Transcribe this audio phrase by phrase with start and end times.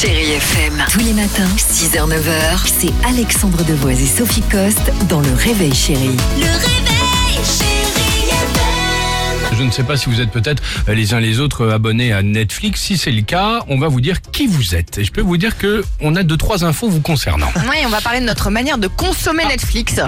[0.00, 0.82] Chérie FM.
[0.90, 6.16] Tous les matins, 6h, 9h, c'est Alexandre Devoise et Sophie Coste dans Le Réveil Chérie.
[6.38, 9.58] Le réveil, chérie FM.
[9.58, 12.14] Je ne sais pas si vous êtes peut-être euh, les uns les autres euh, abonnés
[12.14, 12.80] à Netflix.
[12.80, 14.96] Si c'est le cas, on va vous dire qui vous êtes.
[14.96, 17.52] Et je peux vous dire que on a deux trois infos vous concernant.
[17.56, 20.00] Oui, on va parler de notre manière de consommer Netflix.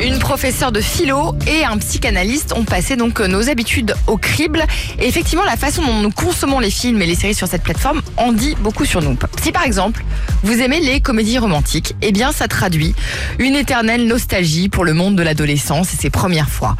[0.00, 4.64] Une professeure de philo et un psychanalyste ont passé donc euh, nos habitudes au crible.
[4.98, 8.02] Et effectivement, la façon dont nous consommons les films et les séries sur cette plateforme
[8.16, 9.16] en dit beaucoup sur nous.
[9.42, 10.04] Si par exemple,
[10.42, 12.94] vous aimez les comédies romantiques, eh bien ça traduit
[13.38, 16.76] une éternelle nostalgie pour le monde de l'adolescence et ses premières fois.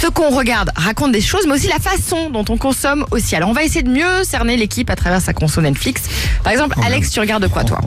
[0.00, 3.34] Ce qu'on regarde raconte des choses, mais aussi la façon dont on consomme aussi.
[3.36, 6.02] Alors on va essayer de mieux cerner l'équipe à travers sa conso Netflix.
[6.44, 7.80] Par exemple, Alex, tu regardes quoi toi?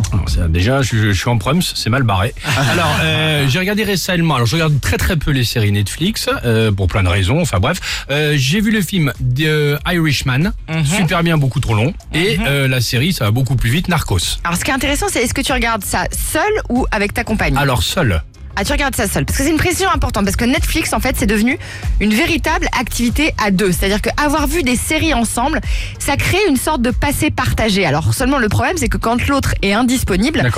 [0.50, 2.34] Déjà, je, je suis en prums, c'est mal barré.
[2.72, 4.36] Alors, euh, j'ai regardé récemment.
[4.36, 7.42] Alors, je regarde très très peu les séries Netflix euh, pour plein de raisons.
[7.42, 10.52] Enfin bref, Euh, j'ai vu le film The Irishman,
[10.86, 13.88] super bien, beaucoup trop long, et euh, la série, ça va beaucoup plus vite.
[13.88, 14.40] Narcos.
[14.44, 17.24] Alors ce qui est intéressant, c'est est-ce que tu regardes ça seul ou avec ta
[17.24, 17.56] compagne?
[17.58, 18.22] Alors seul.
[18.56, 19.26] Ah, tu regardes ça seul.
[19.26, 20.26] Parce que c'est une précision importante.
[20.26, 21.58] Parce que Netflix, en fait, c'est devenu
[22.00, 23.72] une véritable activité à deux.
[23.72, 25.62] C'est-à-dire qu'avoir vu des séries ensemble,
[26.00, 27.86] ça crée une sorte de passé partagé.
[27.86, 30.50] Alors, seulement le problème, c'est que quand l'autre est indisponible,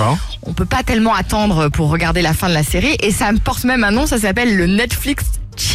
[0.42, 2.96] on peut pas tellement attendre pour regarder la fin de la série.
[3.00, 5.24] Et ça me porte même un nom, ça s'appelle le Netflix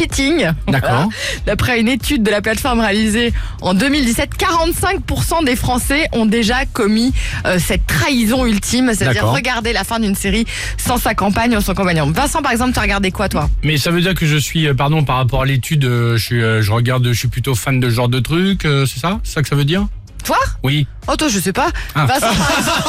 [0.00, 0.50] cheating.
[0.68, 1.08] D'accord.
[1.46, 7.12] D'après une étude de la plateforme réalisée en 2017, 45% des Français ont déjà commis
[7.46, 10.46] euh, cette trahison ultime, c'est-à-dire regarder la fin d'une série
[10.78, 12.10] sans sa campagne ou son compagnon.
[12.10, 13.48] Vincent, par exemple, tu as regardé quoi, toi?
[13.62, 16.24] Mais ça veut dire que je suis, euh, pardon, par rapport à l'étude, euh, je,
[16.24, 19.20] suis, je regarde, je suis plutôt fan de ce genre de trucs, euh, c'est ça?
[19.22, 19.86] C'est ça que ça veut dire?
[20.24, 20.86] Toi Oui.
[21.08, 21.68] Oh, toi, je sais pas.
[21.94, 22.04] Ah.
[22.06, 22.82] Vincent, par exemple.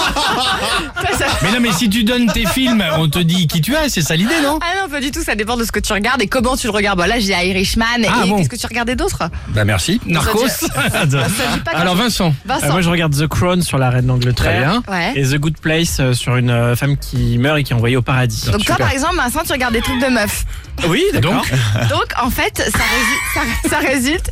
[1.07, 3.73] Toi, ça- Mais non, mais si tu donnes tes films, on te dit qui tu
[3.73, 5.79] es, c'est ça l'idée, non Ah non, pas du tout, ça dépend de ce que
[5.79, 6.99] tu regardes et comment tu le regardes.
[6.99, 8.37] Bon, là, j'ai Irishman Ah, et bon.
[8.37, 9.99] qu'est-ce que tu regardais d'autre Bah merci.
[10.05, 10.47] Narcos.
[10.49, 10.69] Ça
[11.73, 12.35] Alors Vincent.
[12.45, 12.67] Vincent.
[12.67, 14.81] Euh, moi, je regarde The Crown sur la reine Très d'Angleterre.
[14.87, 14.93] bien.
[14.93, 15.13] Ouais.
[15.15, 17.97] Et The Good Place euh, sur une euh, femme qui meurt et qui est envoyée
[17.97, 18.45] au paradis.
[18.47, 18.77] Donc toi, Super.
[18.77, 20.45] par exemple, Vincent, tu regardes des trucs de meufs.
[20.87, 21.33] oui, d'accord.
[21.33, 24.29] Donc, Donc, en fait, ça, résu- ça- ça résulte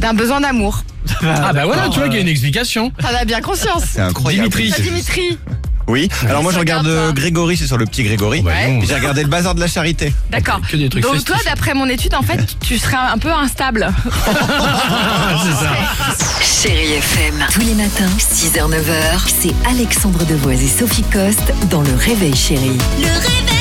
[0.00, 0.82] d'un besoin d'amour.
[1.22, 2.90] Ah bah voilà, tu vois qu'il y a une explication.
[3.00, 3.82] T'en as bien conscience.
[3.92, 4.48] C'est incroyable.
[4.48, 4.82] Dimitri.
[4.82, 5.38] Dimitri,
[5.86, 6.08] Oui.
[6.28, 7.12] Alors moi je regarde euh, ça.
[7.12, 8.40] Grégory, c'est sur le petit Grégory.
[8.42, 8.78] Ouais.
[8.86, 10.12] J'ai regardé le bazar de la charité.
[10.30, 10.60] d'accord.
[10.70, 11.28] Que des trucs Donc festifs.
[11.34, 13.88] toi, d'après mon étude, en fait, tu serais un peu instable.
[15.42, 15.72] c'est ça.
[16.42, 17.34] Chérie FM.
[17.52, 22.76] Tous les matins, 6h, 9h, c'est Alexandre Devoise et Sophie Coste dans Le Réveil Chérie.
[22.98, 23.57] Le réveil,